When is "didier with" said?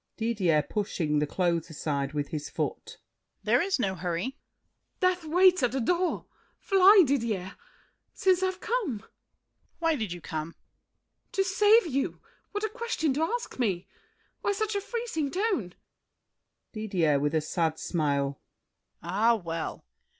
16.73-17.35